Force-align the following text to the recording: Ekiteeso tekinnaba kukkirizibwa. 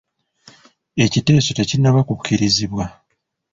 Ekiteeso 1.03 1.51
tekinnaba 1.59 2.01
kukkirizibwa. 2.07 2.85